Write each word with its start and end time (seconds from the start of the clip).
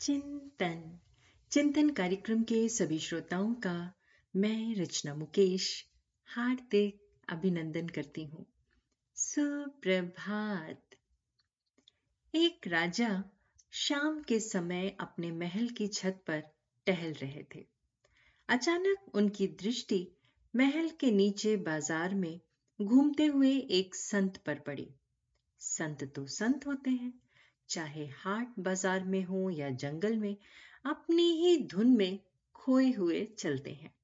चिंतन। 0.00 0.98
चिंतन 1.50 1.90
कार्यक्रम 1.90 2.42
के 2.42 2.68
सभी 2.68 2.98
श्रोताओं 2.98 3.54
का 3.54 3.94
मैं 4.36 4.74
रचना 4.74 5.14
मुकेश 5.14 5.86
हार्दिक 6.26 7.00
अभिनंदन 7.28 7.88
करती 7.88 8.24
हूँ। 8.24 8.46
सुप्रभात। 9.14 10.82
एक 12.34 12.66
राजा 12.66 13.24
शाम 13.72 14.22
के 14.22 14.40
समय 14.40 14.96
अपने 15.00 15.32
महल 15.32 15.68
की 15.68 15.88
छत 15.88 16.22
पर 16.26 16.42
टहल 16.86 17.12
रहे 17.12 17.44
थे। 17.54 17.66
अचानक 18.48 19.14
उनकी 19.14 19.46
दृष्टि 19.46 20.16
महल 20.56 20.88
के 20.88 21.10
नीचे 21.10 21.56
बाज़ार 21.56 22.14
में 22.14 22.40
घूमते 22.82 23.26
हुए 23.26 23.56
एक 23.56 23.94
संत 23.94 24.36
पर 24.36 24.54
पड़ी। 24.54 24.94
संत 25.58 26.04
तो 26.04 26.26
संत 26.26 26.66
होते 26.66 26.90
हैं 26.90 27.12
चाहे 27.68 28.06
हाट 28.06 28.54
बाज़ार 28.58 29.04
में 29.04 29.22
हो 29.24 29.50
या 29.50 29.70
जंगल 29.70 30.16
में, 30.16 30.36
अपनी 30.84 31.30
ही 31.32 31.56
धुन 31.66 31.96
में 31.96 32.18
खोए 32.54 32.90
हुए 32.90 33.24
चलते 33.38 33.70
हैं। 33.70 33.94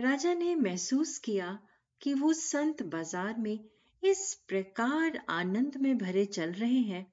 राजा 0.00 0.34
ने 0.34 0.54
महसूस 0.54 1.18
किया 1.18 1.58
कि 2.00 2.14
वो 2.14 2.32
संत 2.32 2.82
बाज़ार 2.82 3.38
में 3.38 3.58
इस 4.02 4.34
प्रकार 4.48 5.22
आनंद 5.28 5.76
में 5.76 5.98
भरे 5.98 6.24
चल 6.24 6.52
रहे 6.52 6.80
हैं, 6.80 7.06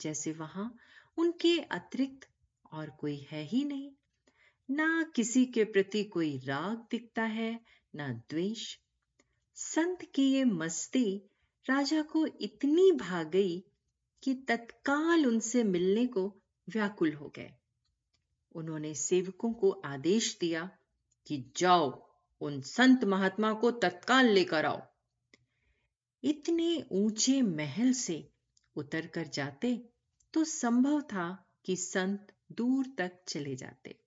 जैसे 0.00 0.32
वहाँ 0.32 0.76
उनके 1.16 1.58
अतिरिक्त 1.58 2.28
और 2.72 2.90
कोई 2.90 3.26
है 3.30 3.42
ही 3.44 3.64
नहीं। 3.64 3.90
ना 4.68 5.12
किसी 5.16 5.44
के 5.46 5.64
प्रति 5.64 6.04
कोई 6.04 6.36
राग 6.44 6.86
दिखता 6.90 7.22
है, 7.22 7.60
ना 7.94 8.08
द्वेष। 8.30 8.78
संत 9.54 10.02
की 10.14 10.30
ये 10.32 10.44
मस्ती 10.44 11.22
राजा 11.66 12.02
को 12.02 12.26
इतनी 12.26 12.92
भाग 12.92 13.30
गई 13.30 13.64
कि 14.22 14.34
तत्काल 14.34 15.26
उनसे 15.26 15.64
मिलने 15.64 16.06
को 16.06 16.26
व्याकुल 16.68 17.12
हो 17.12 17.32
गए। 17.36 17.50
उन्होंने 18.54 18.94
सेवकों 18.94 19.52
को 19.52 19.70
आदेश 19.70 20.36
दिया 20.40 20.70
कि 21.26 21.52
जाओ, 21.56 21.90
उन 22.40 22.60
संत 22.60 23.04
महात्मा 23.04 23.52
को 23.52 23.70
तत्काल 23.70 24.26
लेकर 24.26 24.66
आओ। 24.66 24.80
इतने 26.22 26.84
ऊँचे 26.92 27.40
महल 27.42 27.92
से 27.92 28.32
उतर 28.76 29.06
कर 29.06 29.26
जाते 29.26 29.74
तो 30.34 30.44
संभव 30.44 31.00
था 31.00 31.52
कि 31.64 31.76
संत 31.76 32.32
दूर 32.52 32.86
तक 32.98 33.12
चले 33.28 33.54
जाते। 33.56 33.98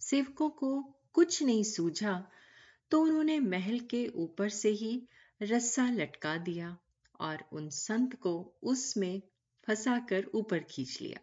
सेवकों 0.00 0.48
को 0.50 0.70
कुछ 1.12 1.42
नहीं 1.42 1.62
सूझा 1.64 2.30
तो 2.90 3.00
उन्होंने 3.02 3.38
महल 3.40 3.80
के 3.80 4.06
ऊपर 4.08 4.48
से 4.48 4.68
ही 4.68 5.08
रस्सा 5.42 5.90
लटका 5.90 6.36
दिया। 6.36 6.76
और 7.20 7.44
उन 7.52 7.68
संत 7.68 8.14
को 8.14 8.54
उसमें 8.62 9.22
फंसाकर 9.66 10.24
ऊपर 10.34 10.58
खींच 10.58 10.98
लिया। 11.00 11.20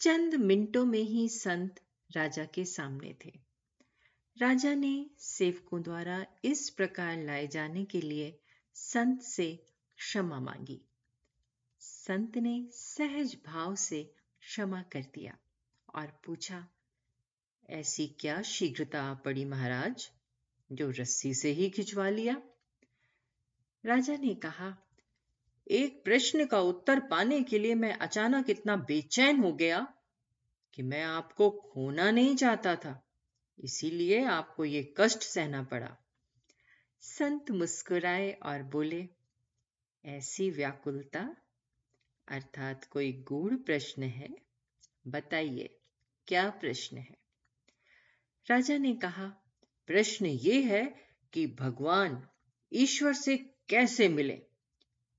चंद 0.00 0.34
मिनटों 0.34 0.84
में 0.84 1.02
ही 1.02 1.28
संत 1.28 1.80
राजा 2.10 2.44
के 2.44 2.64
सामने 2.64 3.14
थे। 3.24 3.38
राजा 4.36 4.74
ने 4.74 5.10
सेवकों 5.18 5.82
द्वारा 5.82 6.26
इस 6.44 6.70
प्रकार 6.70 7.22
लाए 7.22 7.46
जाने 7.46 7.84
के 7.84 8.00
लिए 8.00 8.40
संत 8.74 9.22
से 9.22 9.64
क्षमा 9.98 10.40
मांगी। 10.40 10.80
संत 11.80 12.36
ने 12.36 12.68
सहज 12.72 13.36
भाव 13.46 13.74
से 13.74 14.14
क्षमा 14.40 14.82
कर 14.82 15.02
दिया 15.02 15.36
और 15.94 16.06
पूछा, 16.24 16.68
ऐसी 17.70 18.06
क्या 18.20 18.42
शीघ्रता 18.42 19.14
पड़ी 19.14 19.44
महाराज, 19.44 20.10
जो 20.72 20.90
रस्सी 20.90 21.34
से 21.34 21.50
ही 21.50 21.70
खिंचवा 21.70 22.08
लिया? 22.08 22.42
राजा 23.84 24.16
ने 24.16 24.34
कहा, 24.34 24.78
एक 25.70 26.04
प्रश्न 26.04 26.46
का 26.46 26.60
उत्तर 26.60 27.00
पाने 27.00 27.42
के 27.42 27.58
लिए 27.58 27.74
मैं 27.74 27.92
अचानक 27.92 28.50
इतना 28.50 28.76
बेचैन 28.76 29.40
हो 29.40 29.52
गया 29.52 29.94
कि 30.74 30.82
मैं 30.82 31.02
आपको 31.02 31.50
खोना 31.50 32.10
नहीं 32.10 32.36
चाहता 32.36 32.76
था। 32.76 33.06
इसीलिए 33.64 34.24
आपको 34.24 34.64
ये 34.64 34.94
कष्ट 34.96 35.22
सहना 35.22 35.62
पड़ा। 35.62 35.96
संत 37.00 37.50
मुस्कुराए 37.50 38.32
और 38.32 38.62
बोले, 38.62 39.08
ऐसी 40.04 40.50
व्याकुलता 40.50 41.36
अर्थात 42.28 42.84
कोई 42.84 43.12
गूढ़ 43.12 43.54
प्रश्न 43.54 44.02
है? 44.02 44.28
बताइए, 45.06 45.78
क्या 46.26 46.50
प्रश्न 46.50 46.96
है? 46.96 47.16
राजा 48.46 48.78
ने 48.78 48.94
कहा, 48.94 49.26
प्रश्न 49.86 50.26
ये 50.26 50.62
है 50.62 50.94
कि 51.32 51.46
भगवान 51.46 52.28
ईश्वर 52.72 53.12
से 53.12 53.36
कैसे 53.70 54.08
मिले? 54.08 54.42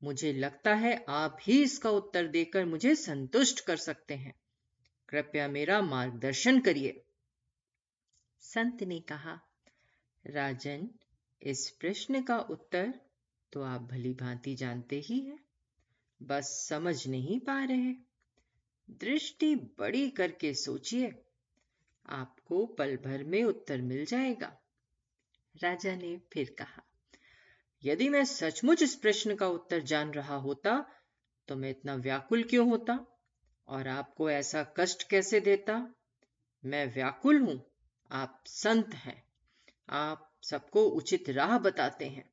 मुझे 0.03 0.33
लगता 0.33 0.75
है 0.75 1.05
आप 1.09 1.37
ही 1.41 1.63
इसका 1.63 1.89
उत्तर 1.89 2.27
देकर 2.27 2.65
मुझे 2.65 2.95
संतुष्ट 2.95 3.59
कर 3.59 3.77
सकते 3.77 4.13
हैं। 4.13 4.35
कृपया 5.09 5.47
मेरा 5.47 5.81
मार्गदर्शन 5.81 6.59
करिए। 6.59 7.03
संत 8.39 8.83
ने 8.83 8.99
कहा, 8.99 9.41
राजन, 10.27 10.89
इस 11.41 11.69
प्रश्न 11.69 12.23
का 12.23 12.39
उत्तर 12.39 13.01
तो 13.53 13.61
आप 13.61 13.81
भली 13.81 14.13
भांति 14.13 14.55
जानते 14.55 14.99
ही 14.99 15.19
हैं। 15.19 15.39
बस 16.21 16.65
समझ 16.69 17.07
नहीं 17.07 17.39
पा 17.39 17.63
रहे। 17.63 17.93
दृष्टि 18.89 19.55
बड़ी 19.55 20.09
करके 20.09 20.53
सोचिए। 20.53 21.23
आपको 22.05 22.65
पल 22.65 22.97
भर 22.97 23.23
में 23.23 23.43
उत्तर 23.43 23.81
मिल 23.81 24.05
जाएगा। 24.05 24.57
राजा 25.63 25.95
ने 25.95 26.21
फिर 26.33 26.55
कहा 26.59 26.90
यदि 27.83 28.09
मैं 28.09 28.25
सचमुच 28.25 28.81
इस 28.81 28.95
प्रश्न 28.95 29.35
का 29.35 29.47
उत्तर 29.47 29.79
जान 29.79 30.11
रहा 30.11 30.35
होता 30.35 30.85
तो 31.47 31.55
मैं 31.55 31.69
इतना 31.69 31.95
व्याकुल 31.95 32.43
क्यों 32.43 32.69
होता? 32.69 33.05
और 33.67 33.87
आपको 33.87 34.29
ऐसा 34.29 34.63
कष्ट 34.77 35.09
कैसे 35.09 35.39
देता? 35.39 35.93
मैं 36.65 36.93
व्याकुल 36.93 37.37
हूँ। 37.37 37.71
आप 38.11 38.43
संत 38.47 38.93
हैं। 38.93 39.23
आप 39.89 40.31
सबको 40.49 40.83
उचित 40.83 41.29
राह 41.29 41.57
बताते 41.57 42.05
हैं। 42.05 42.31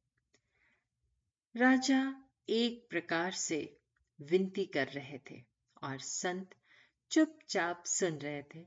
राजा 1.56 2.28
एक 2.48 2.86
प्रकार 2.91 3.32
से 3.32 3.78
विनती 4.20 4.65
कर 4.65 4.88
रहे 4.88 5.19
थे 5.30 5.42
और 5.82 5.98
संत 5.98 6.50
चुपचाप 7.10 7.82
सुन 7.86 8.15
रहे 8.15 8.42
थे, 8.42 8.66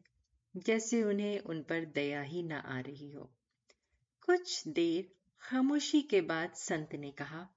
जैसे 0.57 1.03
उन्हें 1.03 1.39
उन 1.39 1.61
पर 1.63 1.85
दया 1.85 2.21
ही 2.21 2.43
ना 2.43 2.57
आ 2.57 2.79
रही 2.79 3.11
हो। 3.11 3.33
कुछ 4.25 4.67
देर 4.67 5.20
खामोशी 5.41 6.01
के 6.01 6.21
बाद 6.21 6.53
संत 6.53 6.95
ने 6.95 7.11
कहा, 7.11 7.49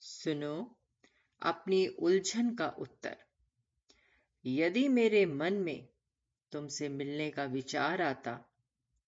सुनो, 0.00 0.76
अपनी 1.42 1.86
उलझन 1.86 2.54
का 2.54 2.68
उत्तर। 2.68 3.16
यदि 4.46 4.88
मेरे 4.88 5.26
मन 5.26 5.52
में 5.52 5.88
तुमसे 6.52 6.88
मिलने 6.88 7.30
का 7.30 7.44
विचार 7.44 8.02
आता 8.02 8.44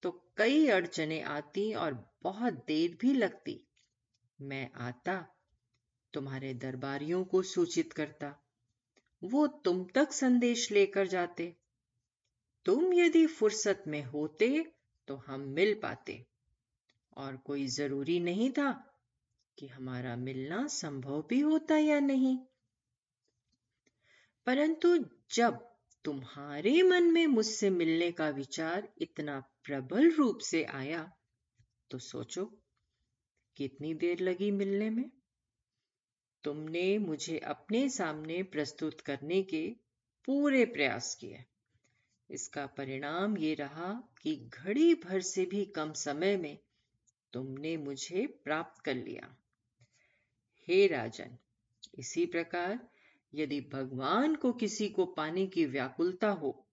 तो 0.03 0.33
कई 0.37 0.69
अड़चने 0.69 1.21
आती 1.21 1.75
और 1.75 2.15
बहुत 2.23 2.53
देर 2.53 2.99
भी 3.01 3.15
लगती। 3.15 3.61
मैं 4.41 4.71
आता, 4.75 5.37
तुम्हारे 6.13 6.55
दरबारियों 6.55 7.25
को 7.25 7.43
सूचित 7.43 7.93
करता। 7.93 8.43
वो 9.25 9.47
तुम 9.47 9.85
तक 9.85 10.13
संदेश 10.13 10.71
लेकर 10.73 11.07
जाते। 11.07 11.57
तुम 12.65 12.93
यदि 12.93 13.27
फुर्सत 13.27 13.85
में 13.87 14.03
होते 14.03 14.73
तो 15.09 15.17
हम 15.17 15.41
मिल 15.41 15.81
पाते। 15.83 16.30
और 17.17 17.37
कोई 17.37 17.67
ज़रूरी 17.67 18.21
नहीं 18.21 18.51
था 18.51 18.73
कि 19.59 19.67
हमारा 19.67 20.17
मिलना 20.17 20.67
संभव 20.67 21.23
भी 21.29 21.41
होता 21.41 21.77
या 21.77 22.01
नहीं। 22.01 22.39
परंतु 24.47 24.97
जब 25.35 25.59
तुम्हारे 26.05 26.83
मन 26.83 27.05
में 27.05 27.27
मुझसे 27.27 27.71
मिलने 27.71 28.13
का 28.13 28.29
विचार 28.29 28.89
इतना 28.99 29.41
प्रबल 29.65 30.11
रूप 30.11 30.39
से 30.39 30.65
आया 30.65 31.13
तो 31.91 31.99
सोचो, 31.99 32.45
कितनी 33.57 33.95
देर 33.95 34.21
लगी 34.21 34.51
मिलने 34.51 34.91
में? 34.91 35.11
तुमने 36.45 36.99
मुझे 36.99 37.39
अपने 37.39 37.89
सामने 37.89 38.43
प्रस्तुत 38.43 39.01
करने 39.01 39.43
के 39.43 39.77
पूरे 40.25 40.65
प्रयास 40.65 41.15
किए। 41.15 41.45
इसका 42.31 42.67
परिणाम 42.67 43.39
ये 43.39 43.55
रहा 43.55 43.93
कि 44.23 44.37
घड़ी 44.37 44.95
भर 44.95 45.21
से 45.21 45.45
भी 45.45 45.65
कम 45.65 45.93
समय 45.93 46.37
में 46.37 46.59
तुमने 47.33 47.77
मुझे 47.77 48.27
प्राप्त 48.45 48.83
कर 48.85 48.95
लिया। 48.95 49.35
हे 50.69 50.87
राजन, 50.87 51.37
इसी 51.99 52.25
प्रकार 52.27 52.79
यदि 53.35 53.61
भगवान 53.73 54.35
को 54.35 54.53
किसी 54.53 54.89
को 54.89 55.07
पाने 55.07 55.47
की 55.47 55.65
व्याकुलता 55.65 56.31
हो 56.31 56.67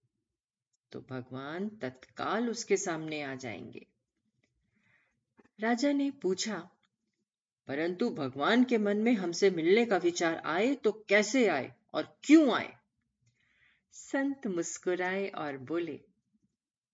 तो 0.91 0.99
भगवान 1.01 1.67
तत्काल 1.69 2.49
उसके 2.49 2.77
सामने 2.77 3.21
आ 3.21 3.35
जाएँगे। 3.35 3.85
राजा 5.59 5.91
ने 5.91 6.09
पूछा, 6.11 6.57
परंतु 7.67 8.09
भगवान 8.09 8.63
के 8.63 8.77
मन 8.77 8.97
में 8.97 9.13
हमसे 9.13 9.49
मिलने 9.49 9.85
का 9.85 9.97
विचार 9.97 10.35
आए 10.45 10.73
तो 10.75 10.91
कैसे 11.09 11.47
आए 11.47 11.71
और 11.93 12.17
क्यों 12.23 12.53
आए? 12.55 12.73
संत 13.91 14.47
मुस्कुराए 14.47 15.27
और 15.27 15.57
बोले, 15.57 15.99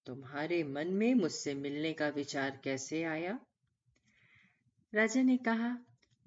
तुम्हारे 0.06 0.64
मन 0.64 0.88
में 0.88 1.14
मुझसे 1.16 1.54
मिलने 1.54 1.94
का 1.94 2.08
विचार 2.10 2.60
कैसे 2.64 3.04
आया? 3.04 3.40
राजा 4.94 5.22
ने 5.22 5.38
कहा, 5.38 5.78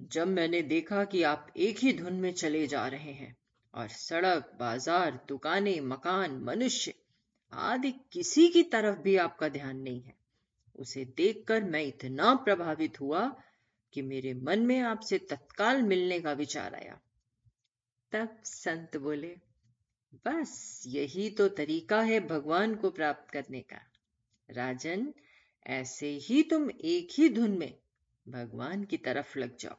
जब 0.01 0.29
मैंने 0.29 0.63
देखा 0.63 1.05
कि 1.05 1.23
आप 1.23 1.53
एक 1.57 1.79
ही 1.79 1.93
धुन 1.93 2.13
में 2.13 2.33
चले 2.33 2.67
जा 2.67 2.87
रहे 2.87 3.13
हैं, 3.13 3.37
और 3.75 3.89
सड़क, 3.89 4.51
बाज़ार, 4.61 5.21
दुकानें, 5.29 5.81
मकान, 5.81 6.41
मनुष्य 6.45 6.95
आदि 7.53 7.93
किसी 8.13 8.49
की 8.49 8.63
तरफ़ 8.63 8.99
भी 8.99 9.17
आपका 9.17 9.49
ध्यान 9.49 9.77
नहीं 9.77 10.03
है, 10.03 10.15
उसे 10.75 11.05
देखकर 11.05 11.65
मैं 11.65 11.85
इतना 11.85 12.35
प्रभावित 12.35 13.01
हुआ 13.01 13.43
कि 13.93 14.03
मेरे 14.03 14.35
मन 14.35 14.67
में 14.67 14.81
आपसे 14.81 15.19
तत्काल 15.19 15.83
मिलने 15.83 16.21
का 16.21 16.33
विचार 16.33 16.75
आया। 16.75 17.01
तब 18.13 18.37
संत 18.45 18.97
बोले, 18.97 19.35
बस 20.27 20.83
यही 20.87 21.31
तो 21.31 21.49
तरीका 21.49 22.03
है 22.03 22.21
भगवान 22.21 22.75
को 22.75 22.91
प्राप्त 22.91 23.31
करने 23.31 23.61
का। 23.61 23.81
राजन, 24.51 25.13
ऐसे 25.67 26.19
ही 26.23 26.43
तुम 26.43 26.71
एक 26.71 27.09
ही 27.19 27.29
धुन 27.29 27.59
में 27.59 27.73
भगवान 28.29 28.85
की 28.85 28.97
तरफ़ 28.97 29.39
लग 29.39 29.57
जाओ। 29.57 29.77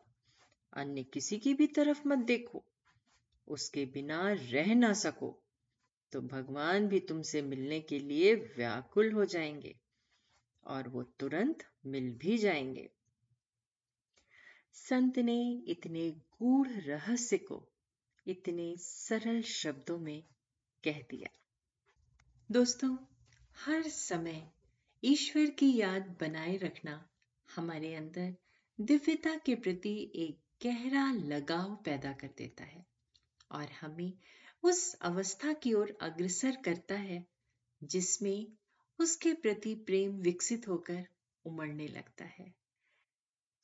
अन्य 0.74 1.04
किसी 1.04 1.38
की 1.40 1.54
भी 1.54 1.68
तरफ़ 1.68 2.08
मत 2.08 2.18
देखो। 2.18 2.64
उसके 3.48 3.86
बिना 3.86 4.34
रह 4.34 4.76
ना 4.76 4.94
सको। 4.94 5.44
तो 6.12 6.22
भगवान 6.22 6.88
भी 6.88 7.00
तुमसे 7.00 7.42
मिलने 7.42 7.80
के 7.80 8.00
लिए 8.00 8.36
व्याकुल 8.36 9.12
हो 9.12 9.26
जाएँगे 9.26 9.80
और 10.64 10.90
वो 10.90 11.04
तुरंत 11.04 11.64
मिल 11.86 12.12
भी 12.12 12.38
जाएँगे। 12.38 12.90
संत 14.74 15.20
ने 15.20 15.64
इतने 15.68 16.12
गूढ़ 16.12 16.68
रहस्य 16.68 17.38
को 17.38 17.70
इतने 18.28 18.76
सरल 18.78 19.42
शब्दों 19.42 19.98
में 19.98 20.24
कह 20.84 21.02
दिया। 21.02 21.30
दोस्तों, 22.52 22.98
हर 23.66 23.82
समय 23.84 24.52
ईश्वर 25.04 25.46
की 25.46 25.78
याद 25.78 26.18
बनाए 26.22 26.58
रखना 26.58 27.10
हमारे 27.56 27.96
अंदर 27.96 28.36
दिव्यता 28.80 29.36
के 29.36 29.56
प्रति 29.56 30.12
एक 30.16 30.40
गहरा 30.64 31.12
लगाव 31.12 31.76
पैदा 31.76 32.12
कर 32.12 32.30
देता 32.38 32.64
है 32.64 32.86
और 33.52 33.68
हमें 33.82 34.14
उस 34.64 34.94
अवस्था 34.94 35.54
की 35.54 35.74
ओर 35.74 35.98
अग्रसर 36.02 36.56
करता 36.56 36.96
है 36.96 37.26
जिसमें 37.84 38.48
उसके 39.00 39.34
प्रति 39.34 39.76
प्रेम 39.76 40.12
विकसित 40.12 40.68
होकर 40.68 41.08
उमड़ने 41.46 41.88
लगता 41.88 42.26
है। 42.26 42.54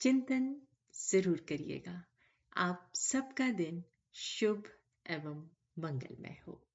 चिंतन 0.02 0.62
ज़रूर 1.10 1.46
करिएगा। 1.50 2.04
आप 2.58 2.92
सबका 2.96 3.50
दिन 3.52 3.84
शुभ 4.14 4.64
एवं 5.06 5.50
मंगलमय 5.80 6.38
हो। 6.48 6.73